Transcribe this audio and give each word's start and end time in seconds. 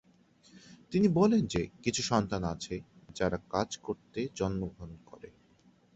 তিনি 0.91 1.07
বলেন 1.09 1.41
যে 1.45 1.61
কিছু 1.83 2.01
সন্তান 2.03 2.41
আছে 2.45 2.75
যারা 3.15 3.37
"কাজ 3.49 3.69
করতে 3.77 4.19
জন্মগ্রহণ" 4.35 4.91
করে। 5.05 5.29